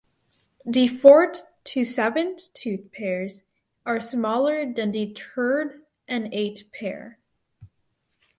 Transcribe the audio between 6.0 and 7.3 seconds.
and eight pair.